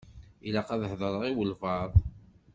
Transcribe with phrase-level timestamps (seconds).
[0.47, 1.93] Ilaq ad heḍṛeɣ i walebɛaḍ.